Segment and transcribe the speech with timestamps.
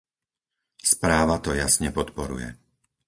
[0.93, 2.49] Správa to jasne podporuje.